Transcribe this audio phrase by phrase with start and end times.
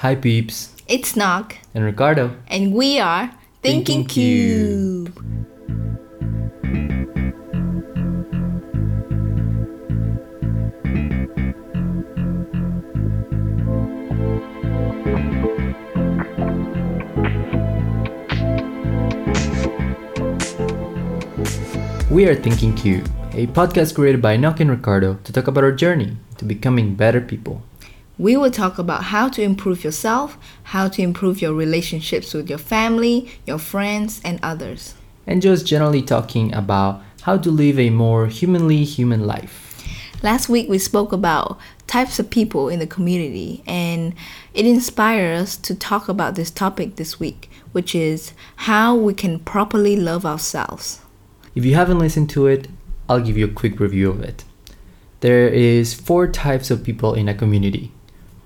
[0.00, 0.74] Hi, peeps.
[0.88, 2.36] It's Nog, And Ricardo.
[2.48, 3.30] and we are
[3.62, 5.14] Thinking, Thinking Cube.
[5.14, 5.46] Cube.
[22.10, 25.70] We are Thinking Cube, a podcast created by Nock and Ricardo to talk about our
[25.72, 27.62] journey to becoming better people.
[28.20, 32.58] We will talk about how to improve yourself, how to improve your relationships with your
[32.58, 34.94] family, your friends, and others.
[35.26, 39.82] And just generally talking about how to live a more humanly human life.
[40.22, 44.12] Last week we spoke about types of people in the community, and
[44.52, 48.34] it inspired us to talk about this topic this week, which is
[48.68, 51.00] how we can properly love ourselves.
[51.54, 52.68] If you haven't listened to it,
[53.08, 54.44] I'll give you a quick review of it.
[55.20, 57.92] There is four types of people in a community.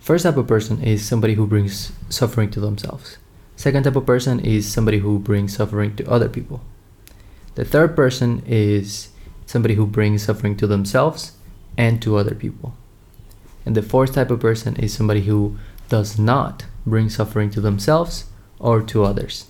[0.05, 3.17] First type of person is somebody who brings suffering to themselves.
[3.57, 6.61] Second type of person is somebody who brings suffering to other people.
[7.55, 9.09] The third person is
[9.47, 11.33] somebody who brings suffering to themselves
[11.79, 12.75] and to other people.
[13.65, 15.57] And the fourth type of person is somebody who
[15.89, 18.27] does not bring suffering to themselves
[18.59, 19.47] or to others.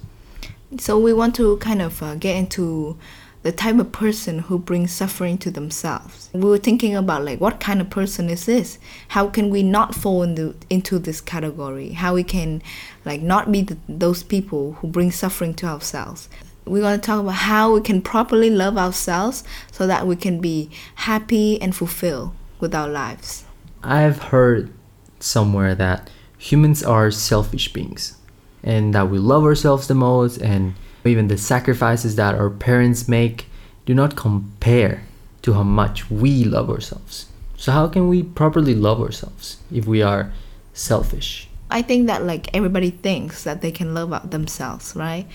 [0.79, 2.97] So we want to kind of uh, get into
[3.45, 6.31] the type of person who brings suffering to themselves.
[6.33, 8.78] We were thinking about like what kind of person is this?
[9.09, 11.91] How can we not fall into into this category?
[11.91, 12.62] How we can
[13.05, 16.31] like not be the, those people who bring suffering to ourselves.
[16.64, 20.41] We're going to talk about how we can properly love ourselves so that we can
[20.41, 23.45] be happy and fulfilled with our lives.
[23.83, 24.73] I've heard
[25.20, 26.08] somewhere that
[26.39, 28.17] humans are selfish beings
[28.62, 30.75] and that we love ourselves the most and
[31.07, 33.47] even the sacrifices that our parents make
[33.87, 35.03] do not compare
[35.43, 37.27] to how much we love ourselves.
[37.57, 40.33] So how can we properly love ourselves if we are
[40.73, 41.49] selfish?
[41.71, 45.27] I think that like everybody thinks that they can love themselves, right?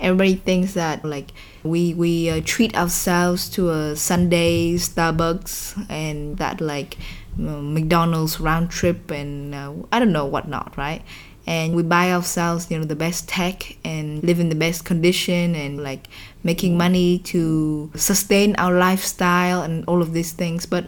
[0.00, 6.60] Everybody thinks that like we we uh, treat ourselves to a Sunday Starbucks and that
[6.60, 6.96] like
[7.38, 11.02] know, McDonald's round trip and uh, I don't know what not, right?
[11.48, 15.54] And we buy ourselves, you know, the best tech and live in the best condition
[15.54, 16.08] and like
[16.44, 20.66] making money to sustain our lifestyle and all of these things.
[20.66, 20.84] But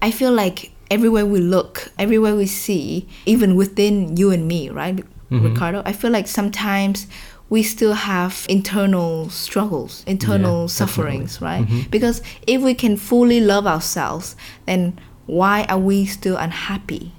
[0.00, 4.94] I feel like everywhere we look, everywhere we see, even within you and me, right,
[4.94, 5.42] mm-hmm.
[5.42, 5.82] Ricardo?
[5.84, 7.08] I feel like sometimes
[7.50, 11.66] we still have internal struggles, internal Yeah, sufferings, right?
[11.66, 11.90] Mm-hmm.
[11.90, 14.36] Because if we can fully love ourselves,
[14.66, 17.10] then why are we still unhappy?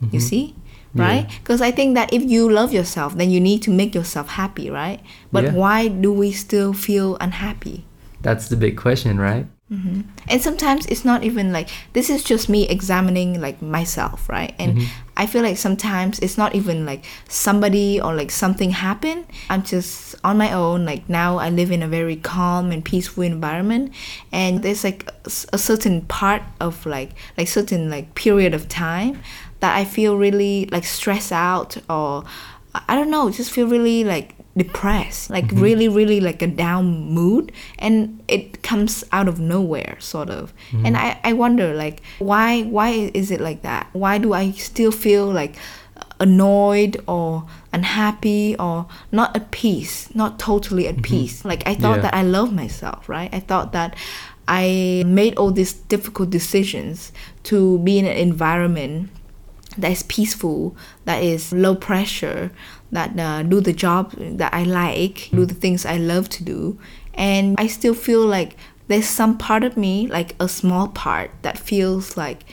[0.00, 0.18] You mm-hmm.
[0.20, 0.54] see?
[1.02, 1.28] Right?
[1.42, 4.70] Because I think that if you love yourself, then you need to make yourself happy,
[4.70, 5.00] right?
[5.32, 5.52] But Yeah.
[5.52, 7.84] why do we still feel unhappy?
[8.22, 9.46] That's the big question, right?
[9.66, 10.02] Mm-hmm.
[10.28, 14.78] and sometimes it's not even like this is just me examining like myself right and
[14.78, 14.86] mm-hmm.
[15.16, 20.14] i feel like sometimes it's not even like somebody or like something happened i'm just
[20.22, 23.92] on my own like now i live in a very calm and peaceful environment
[24.30, 25.10] and there's like
[25.52, 29.20] a certain part of like like certain like period of time
[29.60, 32.24] that i feel really like stressed out or
[32.88, 35.60] i don't know just feel really like depressed like mm-hmm.
[35.60, 37.52] really really like a down mood.
[37.78, 40.52] And it comes out of nowhere sort of.
[40.70, 40.86] Mm-hmm.
[40.86, 43.88] And I, I wonder like why why is it like that?
[43.92, 45.56] Why do i still feel like
[46.18, 47.44] annoyed or
[47.74, 51.02] unhappy or not at peace not totally at mm-hmm.
[51.02, 51.44] peace?
[51.44, 52.02] Like i thought Yeah.
[52.02, 53.32] that i love myself right?
[53.32, 53.94] I thought that
[54.48, 57.12] i made all these difficult decisions
[57.42, 59.10] to be in an environment
[59.78, 62.50] that is peaceful, that is low pressure,
[62.92, 66.78] that uh, do the job that I like, do the things I love to do,
[67.14, 68.56] and I still feel like
[68.88, 72.44] there's some part of me, like a small part, that feels like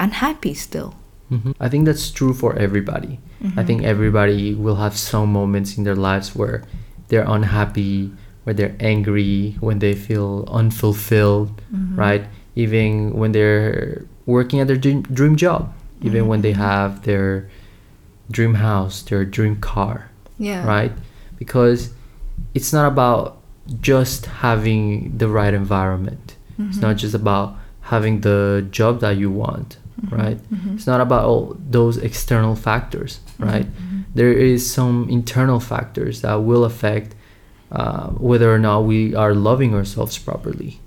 [0.00, 0.94] unhappy still.
[1.30, 1.54] Mhm.
[1.60, 3.18] I think that's true for everybody.
[3.56, 6.62] I think everybody will have some moments in their lives where
[7.08, 8.12] they're unhappy,
[8.44, 11.50] where they're angry, when they feel unfulfilled,
[11.96, 12.24] right?
[12.54, 16.28] Even when they're working at their dream, dream job, even mm-hmm.
[16.28, 17.48] when they have their
[18.30, 20.66] dream house, their dream car, Yeah.
[20.66, 20.92] right?
[21.38, 21.90] Because
[22.54, 23.38] it's not about
[23.80, 26.36] just having the right environment.
[26.58, 26.98] It's not mm-hmm.
[26.98, 30.14] just about having the job that you want, mm-hmm.
[30.14, 30.38] right?
[30.74, 33.66] It's not about all those external factors, right?
[34.14, 37.14] There is some internal factors that will affect
[37.72, 40.78] uh, whether or not we are loving ourselves properly.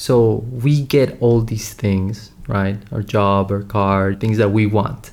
[0.00, 2.78] So we get all these things, right?
[2.90, 5.10] Our job, our car, things that we want.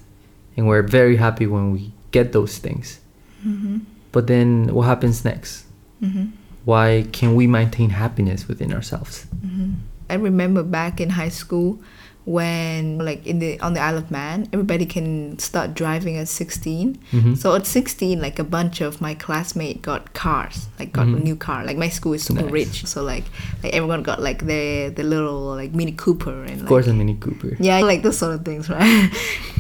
[0.56, 3.02] And we're very happy when we get those things.
[3.46, 3.80] Mm-hmm.
[4.14, 5.66] But then what happens next?
[6.02, 6.28] Mm-hmm.
[6.64, 9.28] Why can we maintain happiness within ourselves?
[9.46, 9.74] Mm-hmm.
[10.10, 11.80] I remember back in high school
[12.28, 16.96] when like in the on the Isle of Man, everybody can start driving at 16.
[17.12, 17.34] Mm-hmm.
[17.36, 21.36] So at 16, like a bunch of my classmates got cars, like got a new
[21.38, 21.64] car.
[21.66, 22.54] Like my school is super Mm-hmm.
[22.54, 22.68] Nice.
[22.68, 23.24] rich, so like
[23.64, 26.94] like everyone got like the the little like Mini Cooper and Of like, course, a
[26.94, 27.56] Mini Cooper.
[27.60, 29.10] yeah, like those sort of things, right?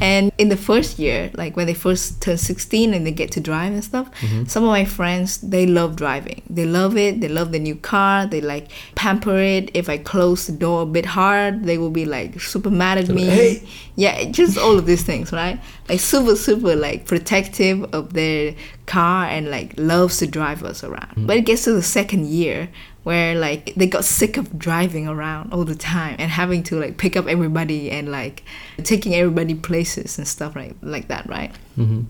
[0.02, 3.40] and in the first year, like when they first turn 16 and they get to
[3.40, 4.08] drive and stuff,
[4.48, 6.42] some of my friends, they love driving.
[6.50, 7.22] They love it.
[7.22, 8.28] They love the new car.
[8.28, 8.66] They like
[8.96, 9.72] pamper it.
[9.74, 13.10] If I close the door a bit hard, they will be like super mad at
[13.10, 13.26] me.
[13.26, 13.62] "Hey!"
[13.96, 15.60] Yeah, just all of these things, right?
[15.90, 18.54] Like super, super like protective of their
[18.86, 21.28] car and like loves to drive us around.
[21.28, 22.70] But it gets to the second year
[23.04, 26.98] where like they got sick of driving around all the time and having to like
[26.98, 28.44] pick up everybody and like
[28.84, 31.56] taking everybody places and stuff like like that, right?
[31.76, 32.02] hmm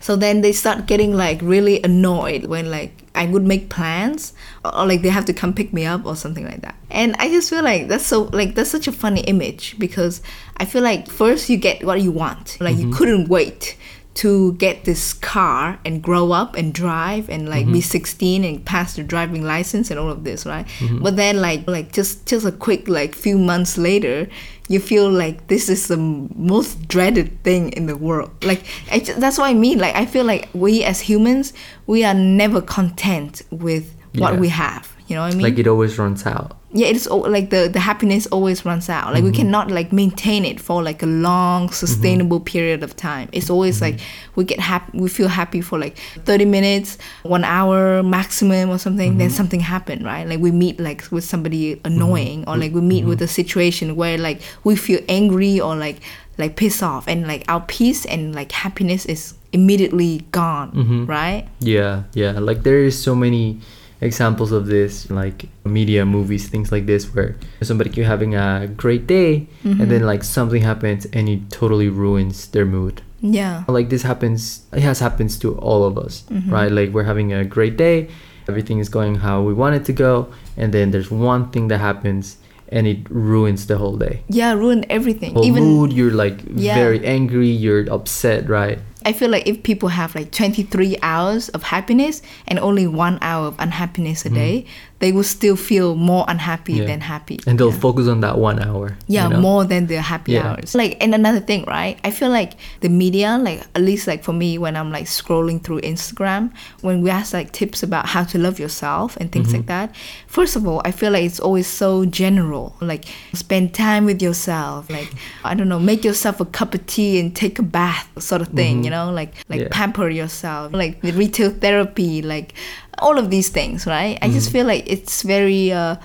[0.00, 4.32] So then they start getting like really annoyed when like I would make plans
[4.64, 6.74] or, or, like they have to come pick me up or something like that.
[6.90, 10.20] And I just feel like that's so like that's such a funny image because
[10.56, 12.58] I feel like first you get what you want.
[12.60, 12.94] Like you mm-hmm.
[12.94, 13.76] couldn't wait
[14.14, 17.80] to get this car and grow up and drive and like be mm-hmm.
[17.80, 20.66] 16 and pass the driving license and all of this right?
[20.78, 21.02] Mm-hmm.
[21.02, 24.28] But then like like just just a quick like few months later
[24.68, 28.30] you feel like this is the most dreaded thing in the world.
[28.44, 29.78] Like I, that's what i mean.
[29.78, 31.52] Like i feel like we as humans
[31.86, 34.40] we are never content with what Yeah.
[34.40, 34.94] we have.
[35.08, 35.42] You know what i mean?
[35.42, 36.56] Like it always runs out.
[36.74, 39.12] Yeah it's like the the happiness always runs out.
[39.14, 39.36] Like we mm-hmm.
[39.36, 41.72] cannot like maintain it for like a long mm-hmm.
[41.72, 43.28] sustainable period of time.
[43.30, 43.96] It's always mm-hmm.
[43.96, 44.00] like
[44.34, 49.18] we get happy we feel happy for like 30 minutes one hour maximum or something
[49.18, 50.26] then something happened right?
[50.26, 54.18] Like we meet like with somebody annoying or like we meet with a situation where
[54.18, 56.00] like we feel angry or like
[56.38, 60.72] like piss off and like our peace and like happiness is immediately gone
[61.06, 61.46] right?
[61.60, 62.32] Yeah, yeah.
[62.32, 63.60] Like there is so many
[64.04, 69.06] examples of this, like media, movies, things like this, where somebody keep having a great
[69.06, 69.88] day, and mm-hmm.
[69.90, 73.00] then like something happens and it totally ruins their mood.
[73.20, 74.40] yeah Like this happens,
[74.72, 76.52] it has happens to all of us, mm-hmm.
[76.52, 76.70] right?
[76.78, 78.08] Like we're having a great day,
[78.48, 80.28] everything is going how we want it to go,
[80.60, 82.36] and then there's one thing that happens
[82.68, 84.14] and it ruins the whole day.
[84.40, 86.36] yeah ruin everything Whole even mood, you're like
[86.66, 86.74] Yeah.
[86.74, 88.78] very angry, you're upset, right?
[89.04, 93.46] I feel like if people have like 23 hours of happiness and only one hour
[93.46, 94.34] of unhappiness a hmm.
[94.34, 94.66] day,
[95.00, 96.80] they will still feel more unhappy Mm-hmm.
[96.82, 96.86] Yeah.
[96.86, 97.38] than happy.
[97.46, 97.78] And they'll yeah.
[97.78, 98.96] focus on that one hour.
[99.06, 99.40] Yeah, you know?
[99.40, 100.52] more than their happy Yeah.
[100.52, 100.74] hours.
[100.74, 101.98] Like, and another thing, right?
[102.04, 105.62] I feel like the media, like at least like for me, when I'm like scrolling
[105.62, 109.56] through Instagram, when we ask like tips about how to love yourself and things Mm-hmm.
[109.56, 109.94] like that,
[110.26, 112.74] first of all, I feel like it's always so general.
[112.80, 113.04] Like,
[113.34, 114.88] spend time with yourself.
[114.88, 115.12] Like,
[115.44, 118.48] I don't know, make yourself a cup of tea and take a bath, sort of
[118.48, 118.84] thing.
[118.84, 119.72] You know, like like Mm-hmm.
[119.72, 120.72] Pamper yourself.
[120.72, 122.54] Like the retail therapy, like
[122.98, 124.18] all of these things, right?
[124.22, 124.34] I Mm-hmm.
[124.34, 125.96] just feel like it's very uh,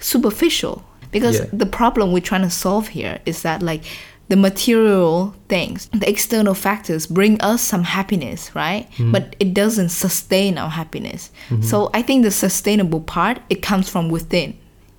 [0.00, 1.46] superficial because Yeah.
[1.52, 3.82] the problem we're trying to solve here is that like
[4.28, 10.56] the material things the external factors bring us some happiness right but it doesn't sustain
[10.56, 11.30] our happiness
[11.60, 14.56] so i think the sustainable part it comes from within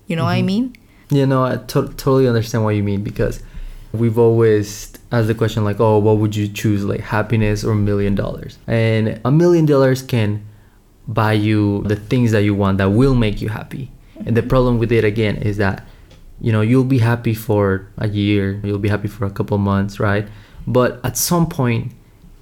[0.08, 0.66] you know what i mean
[1.10, 3.36] You know, I to- totally understand what you mean because
[3.94, 4.68] we've always
[5.12, 8.58] asked the question like, oh, what would you choose, like happiness or a million dollars?
[8.68, 10.30] And a million dollars can
[11.08, 13.92] buy you the things that you want that will make you happy.
[14.26, 15.86] And the problem with it again is that,
[16.40, 20.00] you know, you'll be happy for a year, you'll be happy for a couple months,
[20.00, 20.28] right?
[20.66, 21.92] But at some point,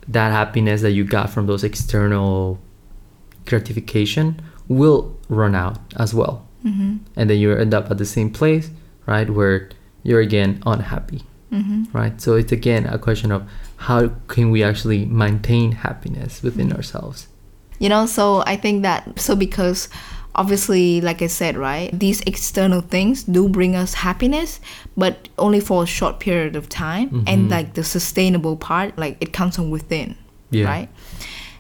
[0.08, 2.60] that happiness that you got from those external
[3.46, 6.98] gratification will run out as well mm-hmm.
[7.16, 8.70] and then you end up at the same place
[9.06, 9.70] right where
[10.04, 11.96] you're again unhappy Mm-hmm.
[11.96, 13.48] right so it's again a question of
[13.78, 17.28] how can we actually maintain happiness within ourselves
[17.84, 19.90] you know so i think that so because
[20.36, 24.60] obviously like i said right these external things do bring us happiness
[24.96, 27.24] but only for a short period of time.
[27.28, 27.48] And mm-hmm.
[27.50, 30.16] like the sustainable part like it comes from within
[30.52, 30.66] Yeah.
[30.66, 30.90] right?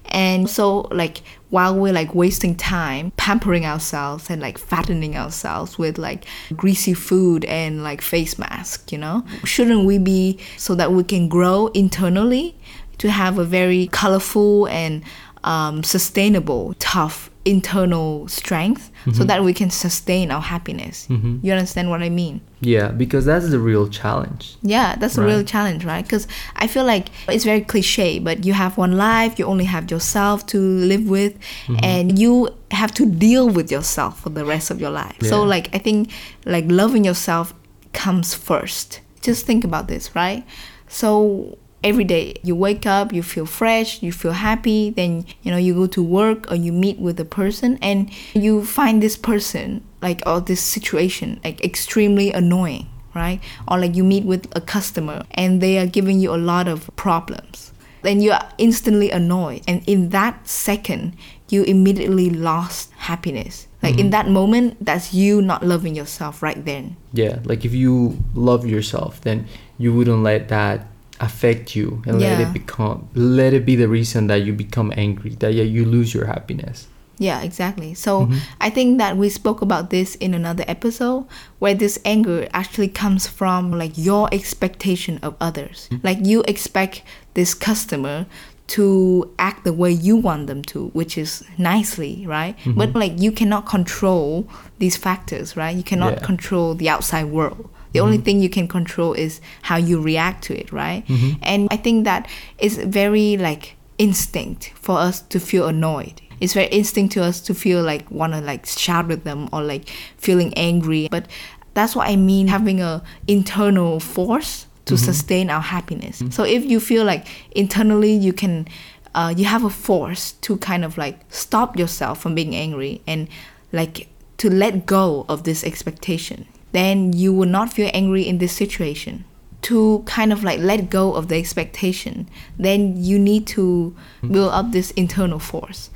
[0.07, 5.97] And so like while we're like wasting time pampering ourselves and like fattening ourselves with
[5.97, 6.25] like
[6.55, 11.27] greasy food and like face mask you know shouldn't we be so that we can
[11.27, 12.55] grow internally
[12.97, 15.03] to have a very colorful and
[15.43, 22.01] um, sustainable tough internal strength so that we can sustain our happiness you understand what
[22.01, 26.03] i mean yeah because that's the real challenge yeah, that's a real challenge, right?
[26.05, 29.91] Because I feel like it's very cliche, but you have one life, you only have
[29.91, 31.33] yourself to live with,
[31.67, 31.83] Mm-hmm.
[31.83, 35.17] and you have to deal with yourself for the rest of your life.
[35.21, 36.09] So, like, I think
[36.45, 37.53] like loving yourself
[37.91, 39.01] comes first.
[39.21, 40.45] Just think about this, right?
[40.87, 45.57] So, every day you wake up, you feel fresh, you feel happy, then you know,
[45.57, 49.83] you go to work or you meet with a person and you find this person
[50.01, 53.39] like or this situation like extremely annoying right?
[53.67, 56.89] Or like you meet with a customer and they are giving you a lot of
[56.95, 57.71] problems.
[58.01, 59.61] Then you are instantly annoyed.
[59.67, 61.15] And in that second,
[61.49, 63.67] you immediately lost happiness.
[63.81, 64.09] Like in mm-hmm.
[64.11, 66.95] that moment, that's you not loving yourself right then.
[67.11, 69.47] Yeah, like if you love yourself, then
[69.77, 70.87] you wouldn't let that
[71.27, 75.31] affect you and let it become let it be the reason that you become angry,
[75.41, 76.87] that yeah, you lose your happiness.
[77.19, 77.93] Yeah, exactly.
[77.93, 78.37] So mm-hmm.
[78.59, 81.25] I think that we spoke about this in another episode
[81.59, 85.87] where this anger actually comes from like your expectation of others.
[85.91, 86.05] Mm-hmm.
[86.07, 87.03] Like you expect
[87.35, 88.25] this customer
[88.65, 92.57] to act the way you want them to, which is nicely, right?
[92.59, 92.79] Mm-hmm.
[92.79, 94.47] But like you cannot control
[94.79, 95.75] these factors, right?
[95.75, 96.25] You cannot Yeah.
[96.25, 97.69] control the outside world.
[97.93, 98.25] The only mm-hmm.
[98.25, 101.05] thing you can control is how you react to it, right?
[101.07, 101.39] Mm-hmm.
[101.43, 106.21] And I think that is very like instinct for us to feel annoyed.
[106.39, 109.89] It's very instinct to us to feel like wanna like shout at them or like
[110.17, 111.07] feeling angry.
[111.09, 111.27] But
[111.73, 115.05] that's what I mean having a internal force to mm-hmm.
[115.05, 116.21] sustain our happiness.
[116.31, 118.67] So if you feel like internally you can
[119.15, 123.27] uh, you have a force to kind of like stop yourself from being angry and
[123.71, 124.07] like
[124.37, 129.25] to let go of this expectation, then you will not feel angry in this situation.
[129.63, 132.27] To kind of like let go of the expectation,
[132.59, 134.31] then you need to hmm.
[134.33, 135.89] build up this internal force.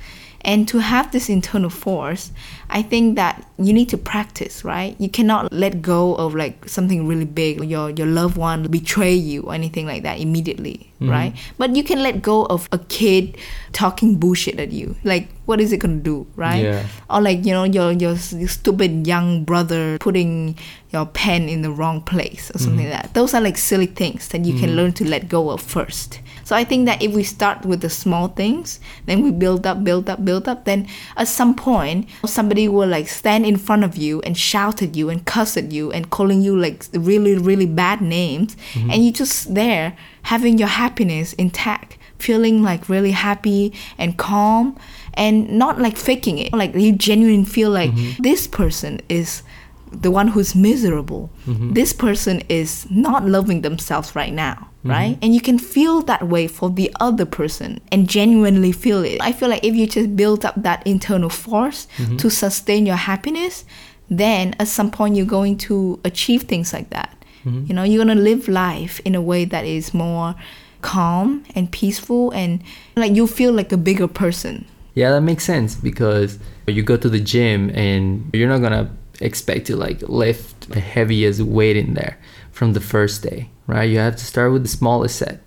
[0.47, 2.31] And to have this internal force,
[2.69, 4.95] I think that you need to practice, right?
[4.97, 9.43] You cannot let go of like something really big, your your loved one betray you
[9.43, 11.11] or anything like that immediately, mm-hmm.
[11.11, 11.35] right?
[11.57, 13.35] But you can let go of a kid
[13.73, 14.95] talking bullshit at you.
[15.03, 16.63] Like what is it gonna do, right?
[16.63, 16.87] Yeah.
[17.09, 20.55] Or like you know your your, your stupid young brother putting
[20.97, 22.91] your pen in the wrong place or something mm-hmm.
[22.91, 23.13] like that.
[23.13, 24.77] Those are like silly things that you can mm-hmm.
[24.77, 26.19] learn to let go of first.
[26.43, 29.83] So I think that if we start with the small things, then we build up,
[29.83, 33.97] build up, build up, then at some point somebody will like stand in front of
[33.97, 37.65] you and shout at you and cuss at you and calling you like really, really
[37.65, 38.89] bad names mm-hmm.
[38.89, 44.77] and you just there having your happiness intact, feeling like really happy and calm
[45.13, 46.53] and not like faking it.
[46.53, 49.43] Like you genuinely feel like this person is
[49.91, 51.29] the one who's miserable.
[51.45, 51.73] Mm-hmm.
[51.73, 54.89] This person is not loving themselves right now, mm-hmm.
[54.89, 55.17] right?
[55.21, 59.19] And you can feel that way for the other person and genuinely feel it.
[59.21, 62.17] I feel like if you just build up that internal force mm-hmm.
[62.17, 63.65] to sustain your happiness,
[64.09, 67.13] then at some point you're going to achieve things like that.
[67.47, 70.35] You know, you're gonna live life in a way that is more
[70.81, 72.61] calm and peaceful and
[72.95, 74.65] like you feel like a bigger person.
[74.95, 79.67] Yeah, that makes sense because you go to the gym and you're not gonna expect
[79.67, 82.17] to like lift the heaviest weight in there
[82.51, 83.89] from the first day, right?
[83.89, 85.41] You have to start with the smallest set.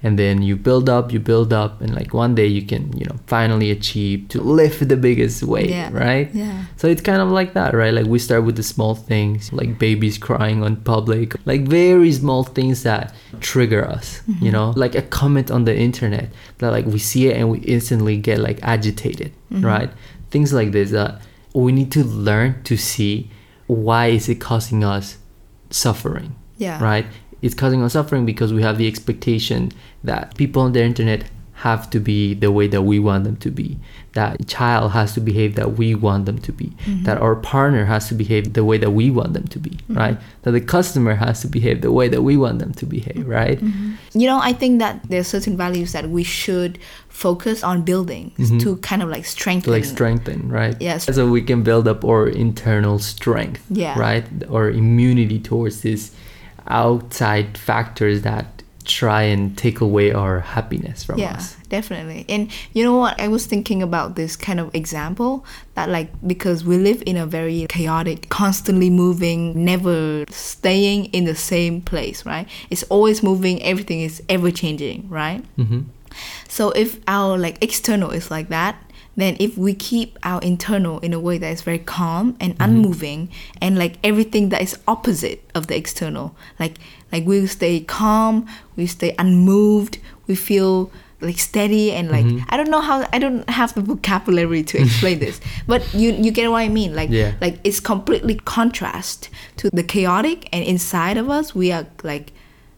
[0.00, 3.04] And then you build up, you build up, and like one day you can, you
[3.04, 5.90] know, finally achieve to lift the biggest weight, Yeah.
[5.92, 6.30] right?
[6.32, 6.66] Yeah.
[6.76, 7.92] So it's kind of like that, right?
[7.92, 12.44] Like we start with the small things, like babies crying on public, like very small
[12.44, 14.50] things that trigger us, you mm-hmm.
[14.50, 18.16] know, like a comment on the internet that like we see it and we instantly
[18.18, 19.66] get like agitated, mm-hmm.
[19.66, 19.90] right?
[20.30, 21.22] Things like this that
[21.54, 23.30] we need to learn to see
[23.66, 25.18] why is it causing us
[25.70, 26.82] suffering, Yeah.
[26.82, 27.06] right?
[27.42, 29.70] It's causing us suffering because we have the expectation
[30.02, 31.24] that people on the internet
[31.58, 33.76] have to be the way that we want them to be.
[34.12, 36.66] That child has to behave that we want them to be.
[36.66, 37.02] Mm-hmm.
[37.02, 39.98] That our partner has to behave the way that we want them to be, mm-hmm.
[39.98, 40.18] right?
[40.42, 43.58] That the customer has to behave the way that we want them to behave, right?
[43.58, 43.94] Mm-hmm.
[44.14, 48.30] You know, I think that there are certain values that we should focus on building
[48.60, 49.72] to kind of like strengthen.
[49.72, 50.76] like strengthen, right?
[50.78, 51.12] Yes.
[51.12, 53.98] So we can build up our internal strength, Yeah.
[53.98, 54.24] right?
[54.48, 56.12] Or immunity towards these
[56.68, 58.57] outside factors that
[58.88, 61.56] try and take away our happiness from yeah, us.
[61.56, 62.24] Yeah, definitely.
[62.28, 63.20] And you know what?
[63.20, 67.26] I was thinking about this kind of example that, like, because we live in a
[67.26, 72.48] very chaotic, constantly moving, never staying in the same place, right?
[72.70, 75.44] It's always moving, everything is ever changing, right?
[75.56, 75.82] hmm
[76.48, 78.82] So if our like external is like that,
[79.18, 82.62] then if we keep our internal in a way that is very calm and mm-hmm.
[82.62, 83.28] unmoving
[83.60, 86.76] and like everything that is opposite of the external, like
[87.10, 88.46] like we stay calm,
[88.76, 89.98] we stay unmoved,
[90.28, 92.44] we feel like steady and like mm-hmm.
[92.48, 96.30] I don't know how I don't have the vocabulary to explain this, but you you
[96.30, 96.94] get what I mean.
[96.94, 97.32] Like Yeah.
[97.40, 102.30] like it's completely contrast to the chaotic and inside of us we are like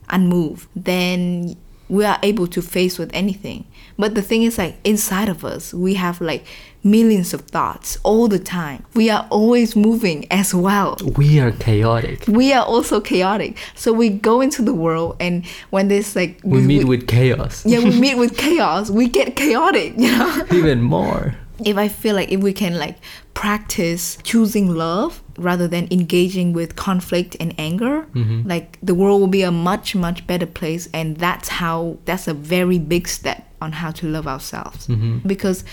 [0.08, 0.68] unmoved.
[0.74, 1.56] Then
[1.90, 3.66] we are able to face with anything.
[4.00, 6.44] But the thing is like inside of us we have like
[6.82, 8.84] millions of thoughts all the time.
[8.94, 10.96] We are always moving as well.
[11.16, 12.24] We are chaotic.
[12.26, 13.58] We are also chaotic.
[13.74, 17.64] So we go into the world and when there's like We meet with chaos.
[17.66, 20.46] yeah, we meet with chaos, we get chaotic, you know?
[20.60, 21.34] Even more.
[21.72, 22.96] if I feel like if we can like
[23.34, 28.46] practice choosing love rather than engaging with conflict and anger, Mhm.
[28.48, 32.34] like the world will be a much much better place and that's how that's a
[32.34, 35.26] very big step on how to love ourselves Mhm.
[35.26, 35.64] because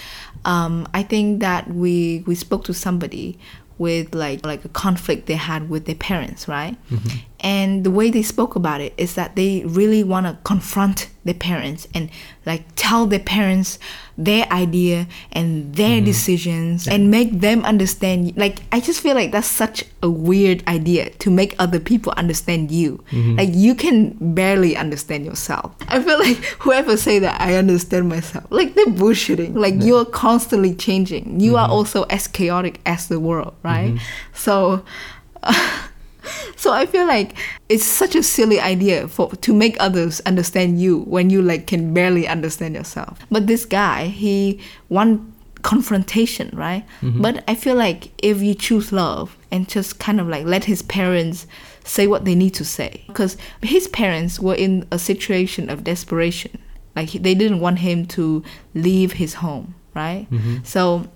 [0.46, 3.38] um, I think that we we spoke to somebody
[3.78, 6.76] with like like a conflict they had with their parents, right?
[6.92, 7.20] Mhm.
[7.48, 11.34] And the way they spoke about it is that they really want to confront their
[11.34, 12.10] parents and
[12.46, 13.80] like tell their parents
[14.18, 16.06] their idea and their mm-hmm.
[16.08, 18.36] decisions and make them understand.
[18.36, 22.70] Like I just feel like that's such a weird idea to make other people understand
[22.70, 23.02] you.
[23.12, 23.38] Mm-hmm.
[23.38, 25.74] Like you can barely understand yourself.
[25.88, 29.56] I feel like whoever say that I understand myself, like they're bullshitting.
[29.56, 31.40] Like you're constantly changing.
[31.40, 31.80] You are mm-hmm.
[31.80, 33.98] also as chaotic as the world, right?
[34.34, 34.84] So.
[36.58, 37.38] So I feel like
[37.70, 41.94] it's such a silly idea for to make others understand you when you like can
[41.94, 43.20] barely understand yourself.
[43.32, 44.60] But this guy, he
[44.90, 45.22] want
[45.62, 46.84] confrontation, right?
[47.02, 47.22] Mm-hmm.
[47.22, 50.82] But I feel like if you choose love and just kind of like let his
[50.82, 51.46] parents
[51.84, 56.58] say what they need to say because his parents were in a situation of desperation.
[56.96, 60.28] Like they didn't want him to leave his home, right?
[60.32, 60.64] Mm-hmm.
[60.64, 61.08] So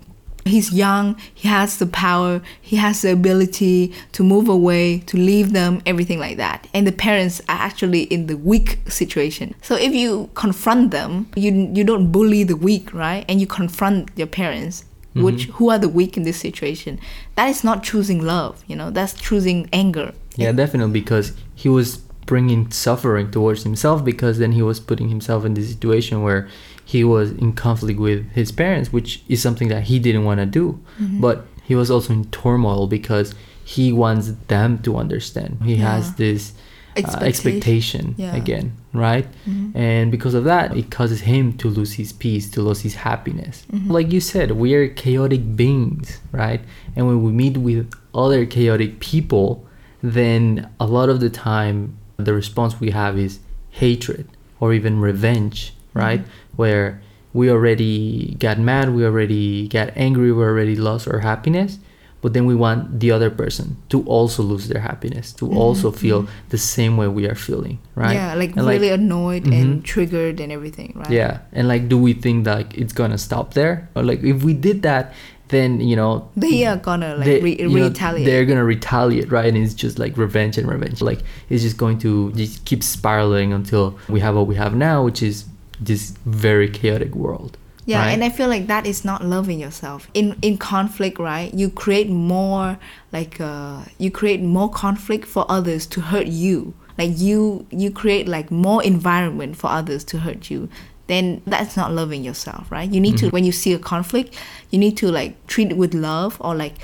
[0.44, 5.52] he's young he has the power he has the ability to move away to leave
[5.52, 6.66] them everything like that.
[6.74, 9.54] And the parents are actually in the weak situation.
[9.62, 13.24] So if you confront them you you don't bully the weak right?
[13.28, 15.22] And you confront your parents mm-hmm.
[15.22, 16.98] which who are the weak in this situation?
[17.36, 18.90] That is not choosing love you know?
[18.90, 20.12] That's choosing anger.
[20.36, 25.44] Yeah, definitely because he was bringing suffering towards himself because then he was putting himself
[25.44, 26.48] in the situation where
[26.84, 30.46] he was in conflict with his parents, which is something that he didn't want to
[30.46, 30.80] do.
[31.00, 31.20] Mm-hmm.
[31.20, 33.34] But he was also in turmoil because
[33.64, 35.58] he wants them to understand.
[35.64, 36.14] He has Yeah.
[36.18, 36.52] this
[36.94, 37.28] uh, Expectation.
[37.28, 38.26] expectation Yeah.
[38.28, 38.36] Mm-hmm.
[38.36, 39.26] again, right?
[39.74, 43.64] And because of that, it causes him to lose his peace, to lose his happiness.
[43.72, 43.90] Mm-hmm.
[43.90, 46.60] Like you said, we are chaotic beings, right?
[46.94, 49.66] And when we meet with other chaotic people,
[50.02, 53.38] then a lot of the time the response we have is
[53.70, 54.28] hatred
[54.60, 56.20] or even revenge, right?
[56.20, 56.56] Mm-hmm.
[56.56, 57.00] Where
[57.32, 61.78] we already got mad, we already got angry, we already lost our happiness,
[62.20, 65.56] but then we want the other person to also lose their happiness, to mm-hmm.
[65.56, 66.48] also feel mm-hmm.
[66.50, 68.14] the same way we are feeling, right?
[68.14, 69.60] yeah like And, really annoyed Mhm.
[69.60, 73.18] and triggered and everything right yeah, and like, do we think that like, it's gonna
[73.18, 73.88] stop there?
[73.96, 75.14] Or like, if we did that,
[75.48, 79.30] then you know, they are gonna like they- re- you know, retaliate they're gonna retaliate,
[79.30, 79.46] right?
[79.46, 81.02] And it's just like revenge and revenge.
[81.02, 85.04] Like it's just going to just keep spiraling until we have what we have now,
[85.04, 85.44] which is
[85.84, 87.58] this very chaotic world.
[87.84, 88.10] Yeah, right?
[88.12, 90.08] and I feel like that is not loving yourself.
[90.14, 91.52] In in conflict, right?
[91.52, 92.78] You create more
[93.12, 96.74] like uh, you create more conflict for others to hurt you.
[96.96, 100.68] Like you you create like more environment for others to hurt you.
[101.08, 102.88] Then that's not loving yourself, right?
[102.88, 104.36] You need to when you see a conflict,
[104.70, 106.74] you need to like treat it with love or like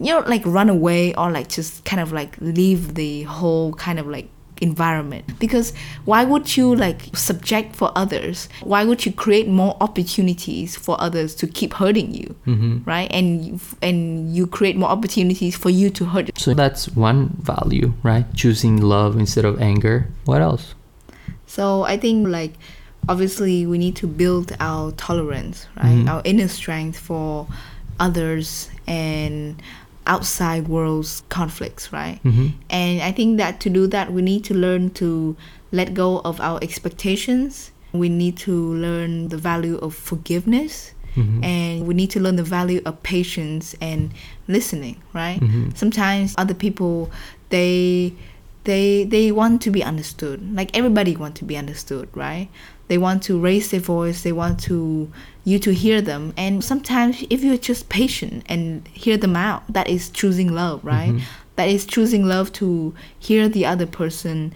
[0.00, 4.00] you know like run away or like just kind of like leave the whole kind
[4.00, 4.28] of like
[4.60, 5.72] environment because
[6.04, 11.34] why would you like subject for others why would you create more opportunities for others
[11.34, 12.86] to keep hurting you Mhm.
[12.86, 17.30] right and you, and you create more opportunities for you to hurt So that's one
[17.40, 18.24] value, right?
[18.34, 20.08] Choosing love instead of anger.
[20.24, 20.74] What else?
[21.46, 22.54] So I think like
[23.08, 25.96] obviously we need to build our tolerance, right?
[26.04, 26.08] Mhm.
[26.08, 27.46] Our inner strength for
[28.00, 29.56] others and
[30.08, 32.18] outside world's conflicts, right?
[32.22, 35.36] hmm And I think that to do that we need to learn to
[35.70, 37.70] let go of our expectations.
[37.92, 42.44] We need to learn the value of forgiveness hmm and we need to learn the
[42.44, 44.12] value of patience and
[44.46, 45.72] listening right Mhm.
[45.76, 47.10] sometimes other people
[47.48, 48.12] they
[48.64, 52.48] they they want to be understood like everybody want to be understood right
[52.88, 55.10] they want to raise their voice they want to
[55.44, 59.88] you to hear them and sometimes if you're just patient and hear them out that
[59.88, 61.20] is choosing love right Mhm.
[61.56, 64.52] That is choosing love to hear the other person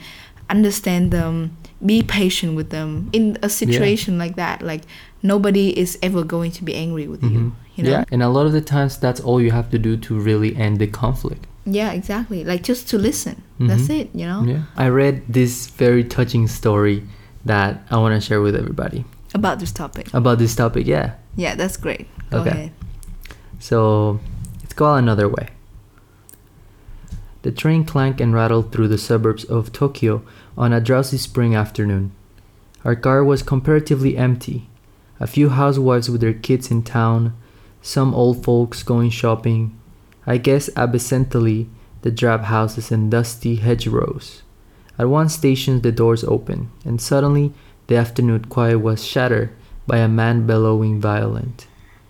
[0.48, 4.82] understand them be patient with them in a situation like that like
[5.22, 7.32] nobody is ever going to be angry with Mhm.
[7.32, 9.78] you you know Yeah, and a lot of the times that's all you have to
[9.78, 11.46] do to really end the conflict.
[11.64, 13.98] Yeah, exactly like just to listen that's Mhm.
[14.00, 14.62] it you know Yeah.
[14.76, 17.02] I read this very touching story
[17.44, 20.86] that I want to share with everybody about this topic about this topic.
[20.86, 21.14] Yeah.
[21.36, 22.50] yeah that's great go Okay.
[22.50, 22.72] ahead
[23.60, 24.20] So
[24.60, 25.48] let's go another way.
[27.42, 30.22] The train clanked and rattled through the suburbs of Tokyo
[30.56, 32.12] on a drowsy spring afternoon.
[32.84, 34.68] Our car was comparatively empty.
[35.20, 37.34] A few housewives with their kids in town,
[37.80, 39.78] some old folks going shopping,
[40.26, 41.68] I guess absently
[42.02, 44.42] the drab houses and dusty hedgerows.
[45.02, 47.52] At one station the doors opened, and suddenly
[47.88, 49.50] the afternoon quiet was shattered
[49.84, 51.66] by a man bellowing violent,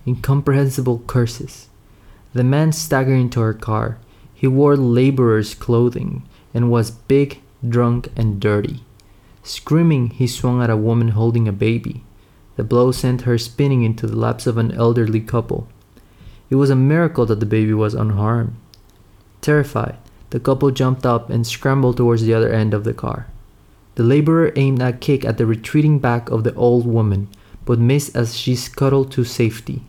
[0.06, 1.70] incomprehensible curses.
[2.34, 3.96] The man staggered into our car.
[4.34, 8.84] He wore laborer's clothing and was big, drunk, and dirty.
[9.42, 12.04] Screaming, he swung at a woman holding a baby.
[12.56, 15.66] The blow sent her spinning into the laps of an elderly couple.
[16.50, 18.54] It was a miracle that the baby was unharmed.
[19.40, 19.96] Terrified,
[20.32, 23.26] the couple jumped up and scrambled towards the other end of the car.
[23.96, 27.28] The laborer aimed a kick at the retreating back of the old woman,
[27.66, 29.82] but missed as she scuttled to safety.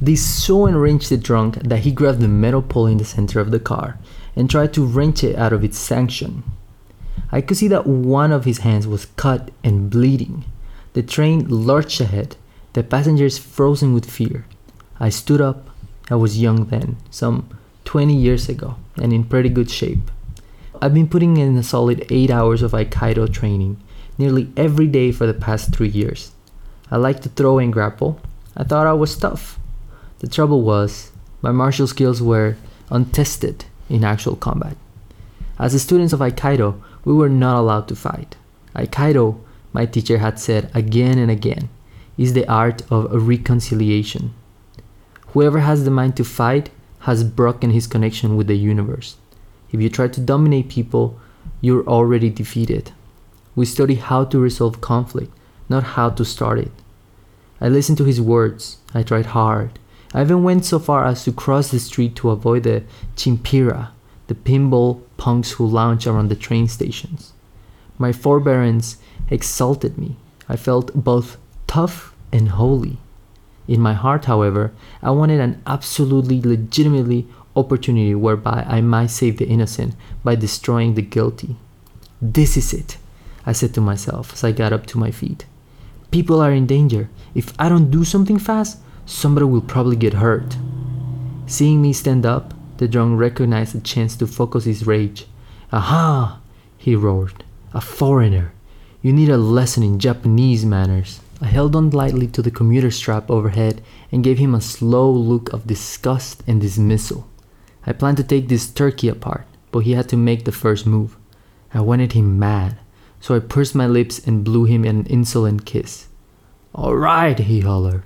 [0.00, 3.50] This so enraged the drunk that he grabbed the metal pole in the center of
[3.50, 3.98] the car
[4.36, 6.44] and tried to wrench it out of its stanchion.
[7.32, 10.44] I could see that one of his hands was cut and bleeding.
[10.92, 12.36] The train lurched ahead,
[12.74, 14.46] the passengers frozen with fear.
[15.00, 15.68] I stood up.
[16.08, 17.48] I was young then, some
[17.84, 20.10] 20 years ago, and in pretty good shape.
[20.80, 23.82] I've been putting in a solid 8 hours of Aikido training,
[24.18, 26.32] nearly every day for the past 3 years.
[26.90, 28.20] I like to throw and grapple.
[28.56, 29.58] I thought I was tough.
[30.20, 32.56] The trouble was, my martial skills were
[32.90, 34.76] untested in actual combat.
[35.58, 38.36] As students of Aikido, we were not allowed to fight.
[38.74, 39.38] Aikido,
[39.72, 41.68] my teacher had said again and again,
[42.16, 44.32] is the art of reconciliation.
[45.28, 46.70] Whoever has the mind to fight
[47.06, 49.14] has broken his connection with the universe.
[49.70, 51.16] If you try to dominate people,
[51.60, 52.90] you're already defeated.
[53.54, 55.32] We study how to resolve conflict,
[55.68, 56.72] not how to start it.
[57.60, 58.78] I listened to his words.
[58.92, 59.78] I tried hard.
[60.14, 62.82] I even went so far as to cross the street to avoid the
[63.14, 63.90] chimpira,
[64.26, 67.32] the pinball punks who lounge around the train stations.
[67.98, 68.96] My forbearance
[69.30, 70.16] exalted me.
[70.48, 71.36] I felt both
[71.68, 72.98] tough and holy.
[73.68, 77.26] In my heart, however, I wanted an absolutely legitimately
[77.56, 81.56] opportunity whereby I might save the innocent by destroying the guilty.
[82.20, 82.98] This is it,
[83.44, 85.46] I said to myself as I got up to my feet.
[86.10, 87.08] People are in danger.
[87.34, 90.56] If I don't do something fast, somebody will probably get hurt.
[91.46, 95.26] Seeing me stand up, the drunk recognized a chance to focus his rage.
[95.72, 96.40] Aha!
[96.76, 97.44] he roared.
[97.74, 98.52] A foreigner.
[99.02, 101.20] You need a lesson in Japanese manners.
[101.40, 105.52] I held on lightly to the commuter strap overhead and gave him a slow look
[105.52, 107.28] of disgust and dismissal.
[107.86, 111.16] I planned to take this turkey apart, but he had to make the first move.
[111.74, 112.78] I wanted him mad,
[113.20, 116.08] so I pursed my lips and blew him an insolent kiss.
[116.74, 118.04] All right, he hollered.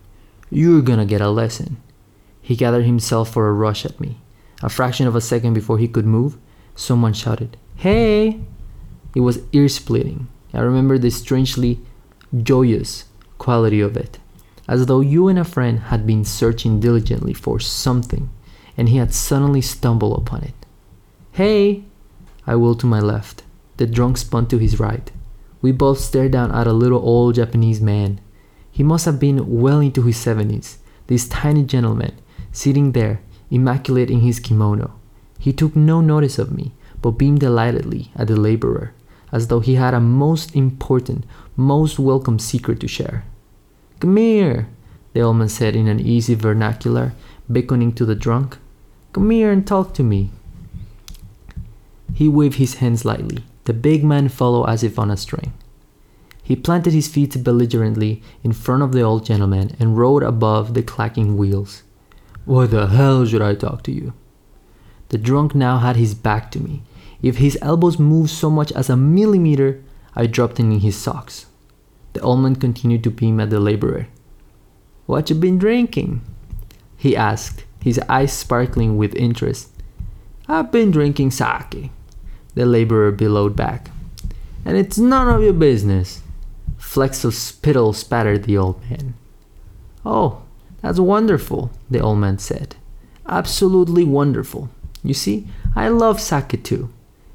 [0.50, 1.76] You're gonna get a lesson.
[2.42, 4.18] He gathered himself for a rush at me.
[4.60, 6.36] A fraction of a second before he could move,
[6.74, 8.40] someone shouted, Hey!
[9.14, 10.26] It was ear splitting.
[10.52, 11.80] I remember the strangely
[12.42, 13.04] joyous
[13.40, 14.20] quality of it,
[14.68, 18.30] as though you and a friend had been searching diligently for something
[18.76, 20.54] and he had suddenly stumbled upon it.
[21.32, 21.84] Hey!
[22.46, 23.42] I wheeled to my left.
[23.76, 25.12] The drunk spun to his right.
[25.60, 28.20] We both stared down at a little old Japanese man.
[28.70, 32.14] He must have been well into his 70s, this tiny gentleman,
[32.52, 34.92] sitting there, immaculate in his kimono.
[35.38, 36.72] He took no notice of me,
[37.02, 38.94] but beamed delightedly at the laborer,
[39.30, 41.24] as though he had a most important,
[41.56, 43.24] most welcome secret to share.
[44.00, 44.66] Come here,
[45.12, 47.12] the old man said in an easy vernacular,
[47.50, 48.56] beckoning to the drunk.
[49.12, 50.30] Come here and talk to me.
[52.14, 53.44] He waved his hands lightly.
[53.64, 55.52] The big man followed as if on a string.
[56.42, 60.82] He planted his feet belligerently in front of the old gentleman and rode above the
[60.82, 61.82] clacking wheels.
[62.46, 64.14] Why the hell should I talk to you?
[65.10, 66.82] The drunk now had his back to me.
[67.20, 69.82] If his elbows moved so much as a millimeter,
[70.16, 71.46] I dropped in his socks.
[72.12, 74.08] The old man continued to beam at the laborer.
[75.06, 76.22] What you been drinking?
[76.96, 79.70] He asked, his eyes sparkling with interest.
[80.48, 81.90] I've been drinking sake,
[82.54, 83.90] the laborer bellowed back.
[84.64, 86.22] And it's none of your business.
[86.76, 89.14] Flecks of spittle spattered the old man.
[90.04, 90.42] Oh,
[90.82, 92.76] that's wonderful, the old man said.
[93.26, 94.68] Absolutely wonderful.
[95.02, 95.46] You see,
[95.76, 96.90] I love sake too.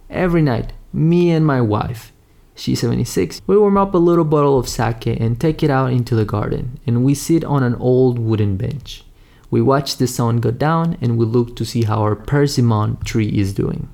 [0.10, 2.12] Every night, me and my wife,
[2.56, 6.16] she's 76, we warm up a little bottle of sake and take it out into
[6.16, 9.04] the garden, and we sit on an old wooden bench.
[9.52, 13.30] We watch the sun go down and we look to see how our persimmon tree
[13.30, 13.90] is doing.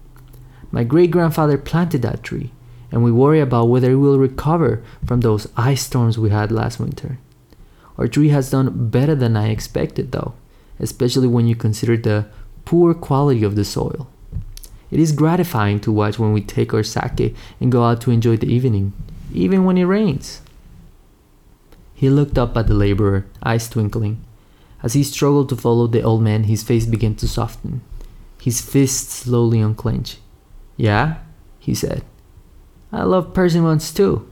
[0.72, 2.52] My great grandfather planted that tree,
[2.92, 6.80] and we worry about whether it will recover from those ice storms we had last
[6.80, 7.20] winter.
[7.98, 10.34] Our tree has done better than I expected, though,
[10.80, 12.28] especially when you consider the
[12.66, 14.08] poor quality of the soil.
[14.92, 18.38] It is gratifying to watch when we take our sake and go out to enjoy
[18.38, 18.94] the evening,
[19.34, 20.42] even when it rains.
[21.96, 24.22] He looked up at the laborer, eyes twinkling.
[24.84, 27.82] As he struggled to follow the old man, his face began to soften.
[28.42, 30.20] His fists slowly unclenched.
[30.76, 31.18] Yeah?
[31.60, 32.04] he said.
[32.92, 34.30] I love persimmons too.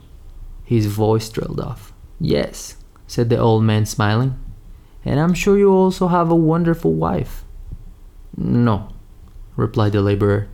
[0.64, 1.92] His voice trailed off.
[2.20, 4.38] Yes, said the old man, smiling.
[5.04, 7.44] And I'm sure you also have a wonderful wife.
[8.36, 8.88] No,
[9.60, 10.48] replied the laborer.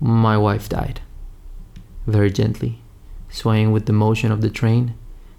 [0.00, 1.00] My wife died.
[2.06, 2.80] Very gently,
[3.30, 4.94] swaying with the motion of the train,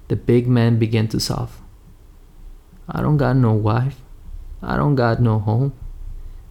[0.07, 1.51] the big man began to sob.
[2.87, 4.01] I don't got no wife.
[4.61, 5.73] I don't got no home.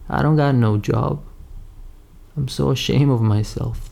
[0.09, 1.25] I don't got no job.
[2.37, 3.91] I'm so ashamed of myself.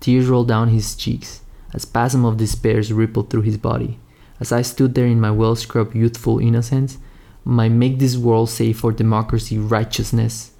[0.00, 1.42] Tears rolled down his cheeks.
[1.74, 4.00] A spasm of despair rippled through his body.
[4.40, 6.98] As I stood there in my well scrubbed youthful innocence,
[7.44, 10.52] my make this world safe for democracy righteousness,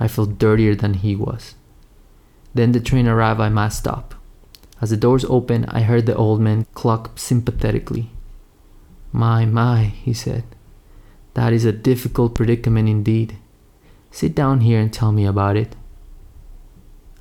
[0.00, 1.54] I felt dirtier than he was.
[2.54, 4.14] Then the train arrived at my stop.
[4.80, 8.10] As the doors opened, I heard the old man cluck sympathetically.
[9.12, 10.44] My, my, he said.
[11.34, 13.36] That is a difficult predicament indeed.
[14.10, 15.76] Sit down here and tell me about it.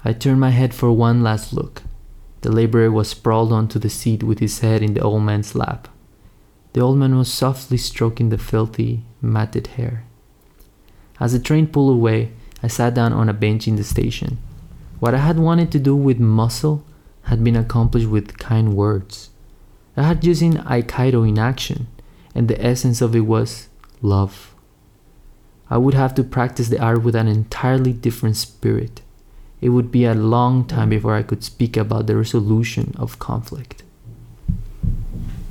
[0.05, 1.83] I turned my head for one last look.
[2.41, 5.89] The laborer was sprawled onto the seat with his head in the old man's lap.
[6.71, 10.05] The old man was softly stroking the filthy, matted hair.
[11.19, 12.31] As the train pulled away,
[12.61, 14.37] I sat down on a bench in the station.
[14.99, 16.83] What I had wanted to do with muscle
[17.23, 19.29] had been accomplished with kind words.
[19.95, 21.87] I had just seen Aikido in action,
[22.33, 23.69] and the essence of it was
[24.01, 24.53] love.
[25.69, 29.01] I would have to practice the art with an entirely different spirit
[29.61, 33.83] it would be a long time before I could speak about the resolution of conflict.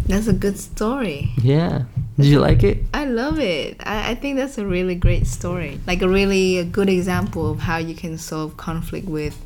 [0.07, 1.33] That's a good story.
[1.37, 1.85] Yeah.
[2.19, 2.79] Did you like it?
[2.93, 3.77] I love it.
[3.87, 5.81] I, I think that's a really great story.
[5.87, 9.39] Like a really a good example of how you can solve conflict with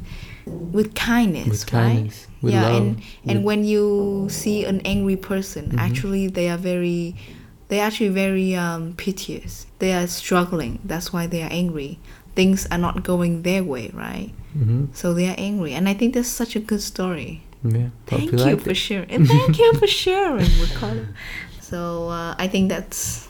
[0.46, 2.42] with kindness, with kindness, right?
[2.42, 5.78] with yeah, love, and and with- when you see an angry person, Mhm.
[5.78, 7.14] actually they are very
[7.68, 9.66] they're actually very um, piteous.
[9.78, 10.78] They are struggling.
[10.84, 11.98] That's why they are angry.
[12.34, 14.30] Things are not going their way, right?
[14.56, 14.86] Mm-hmm.
[14.94, 17.42] So they are angry, and I think that's such a good story.
[17.64, 17.88] Yeah.
[18.06, 19.10] Thank you, liked for sharing.
[19.10, 21.06] And thank you for sharing, Ricardo.
[21.72, 23.28] So uh, I think that's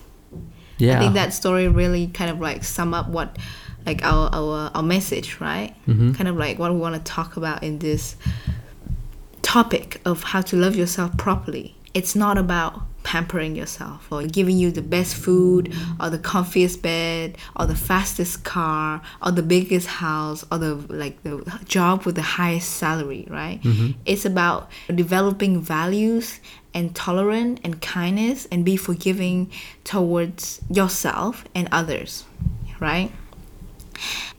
[0.78, 0.96] Yeah.
[0.96, 3.38] I think that story really kind of like sum up what
[3.86, 5.74] like our our, our message, right?
[5.86, 6.12] Mhm.
[6.16, 8.16] Kind of like what we want to talk about in this
[9.42, 11.76] topic of how to love yourself properly.
[11.94, 17.36] It's not about pampering yourself or giving you the best food or the comfiest bed
[17.56, 22.22] or the fastest car or the biggest house or the like the job with the
[22.22, 23.60] highest salary, right?
[23.62, 23.98] Mm-hmm.
[24.06, 26.40] It's about developing values
[26.74, 29.50] and tolerance and kindness and be forgiving
[29.84, 32.24] towards yourself and others,
[32.80, 33.12] right?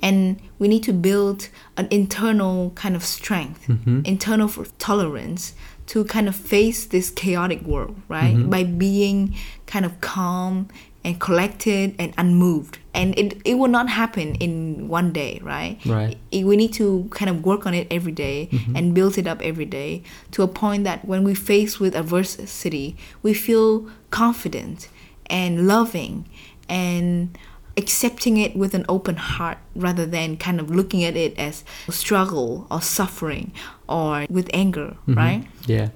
[0.01, 4.01] and we need to build an internal kind of strength mm-hmm.
[4.03, 5.53] internal tolerance
[5.87, 8.35] to kind of face this chaotic world right?
[8.35, 8.49] Mm-hmm.
[8.49, 10.69] By being kind of calm
[11.05, 12.77] and collected and unmoved.
[12.93, 15.77] And it, it will not happen in one day right?
[15.85, 16.17] Right.
[16.31, 18.75] it- we need to kind of work on it every day mm-hmm.
[18.75, 22.95] and build it up every day to a point that when we face with adversity
[23.21, 24.87] we feel confident
[25.27, 26.25] and loving
[26.69, 27.37] and
[27.75, 32.67] accepting it with an open heart rather than kind of looking at it as struggle
[32.69, 33.51] or suffering
[33.87, 35.15] or with anger mm-hmm.
[35.15, 35.89] right Yeah.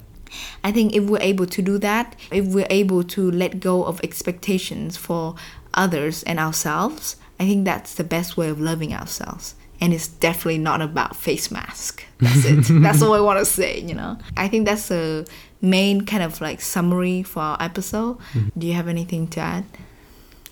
[0.62, 3.98] I think if we're able to do that, if we're able to let go of
[4.04, 5.36] expectations for
[5.74, 9.54] others and ourselves, I think that's the best way of loving ourselves.
[9.80, 12.04] And it's definitely not about face mask.
[12.18, 12.82] That's it.
[12.82, 14.18] that's all I want to say, you know.
[14.36, 15.24] I think that's the
[15.62, 18.18] main kind of like summary for our episode.
[18.32, 18.58] Mm-hmm.
[18.58, 19.64] Do you have anything to add?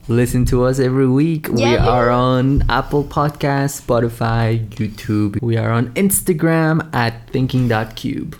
[0.08, 1.48] Listen to us every week.
[1.48, 1.84] We Yeah.
[1.86, 5.40] are on Apple Podcasts, Spotify, YouTube.
[5.42, 8.36] We are on Instagram at thinking.cube.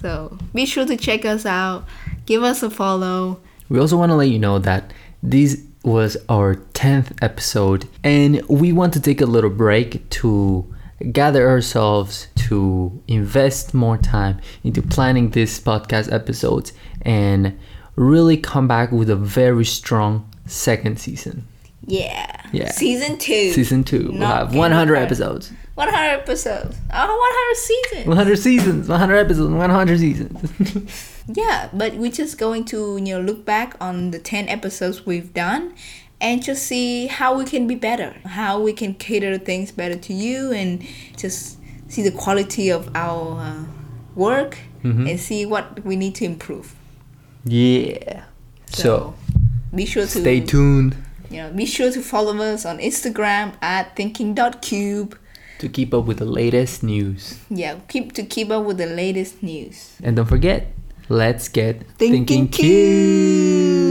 [0.00, 1.84] So be sure to check us out.
[2.26, 3.40] Give us a follow.
[3.68, 8.72] We also want to let you know that this was our 10th episode and we
[8.72, 10.64] want to take a little break to
[11.12, 17.56] gather ourselves to invest more time into planning this podcast episodes and
[17.96, 21.46] really come back with a very strong second season.
[21.86, 22.42] Yeah.
[22.52, 22.70] Yeah.
[22.72, 23.52] Season two.
[23.52, 24.08] Season 2.
[24.10, 25.52] We'll Not have 100 Game episodes.
[25.74, 26.76] 100 episodes.
[26.92, 28.06] Oh, 100 seasons.
[28.08, 31.14] 100 seasons, 100 episodes, 100 seasons.
[31.30, 35.34] Yeah, but we're just going to, you know, look back on the 10 episodes we've
[35.34, 35.74] done
[36.22, 40.14] and just see how we can be better, how we can cater things better to
[40.14, 40.82] you and
[41.18, 41.58] just
[41.88, 43.64] see the quality of our uh,
[44.14, 46.74] work and see what we need to improve.
[47.44, 48.24] yeah.
[48.70, 49.14] So,
[49.74, 50.96] be sure to stay tuned
[51.30, 55.18] You know, be sure to follow us on Instagram at thinking.cube.
[55.58, 57.38] to keep up with the latest news.
[57.50, 59.96] Yeah, keep to keep up with the latest news.
[60.02, 60.72] And don't forget,
[61.08, 63.87] let's get Thinking thinking cube.